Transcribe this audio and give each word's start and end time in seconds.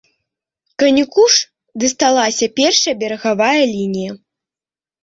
Канюку 0.83 1.25
ж 1.35 1.83
дасталася 1.83 2.45
першая 2.61 2.95
берагавая 3.05 3.63
лінія. 3.79 4.11